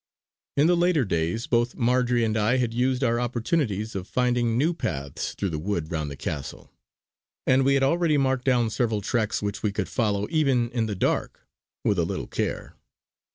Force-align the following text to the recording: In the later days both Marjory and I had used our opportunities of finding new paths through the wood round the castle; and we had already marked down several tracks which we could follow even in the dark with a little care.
In 0.57 0.65
the 0.65 0.75
later 0.75 1.05
days 1.05 1.45
both 1.45 1.75
Marjory 1.75 2.23
and 2.23 2.35
I 2.35 2.57
had 2.57 2.73
used 2.73 3.03
our 3.03 3.19
opportunities 3.19 3.93
of 3.93 4.07
finding 4.07 4.57
new 4.57 4.73
paths 4.73 5.35
through 5.35 5.51
the 5.51 5.59
wood 5.59 5.91
round 5.91 6.09
the 6.09 6.15
castle; 6.15 6.71
and 7.45 7.63
we 7.63 7.75
had 7.75 7.83
already 7.83 8.17
marked 8.17 8.45
down 8.45 8.71
several 8.71 9.01
tracks 9.01 9.43
which 9.43 9.61
we 9.61 9.71
could 9.71 9.87
follow 9.89 10.25
even 10.31 10.71
in 10.71 10.87
the 10.87 10.95
dark 10.95 11.45
with 11.83 11.99
a 11.99 12.03
little 12.05 12.25
care. 12.25 12.73